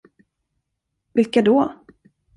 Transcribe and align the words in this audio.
Vilka 1.15 1.41
då? 1.41 1.73